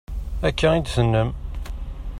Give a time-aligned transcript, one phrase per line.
[0.47, 1.29] Akka i d-tennam.